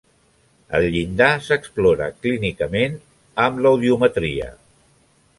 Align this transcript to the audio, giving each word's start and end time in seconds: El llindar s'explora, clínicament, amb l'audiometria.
El 0.77 0.85
llindar 0.93 1.27
s'explora, 1.47 2.07
clínicament, 2.23 2.95
amb 3.45 3.61
l'audiometria. 3.65 4.49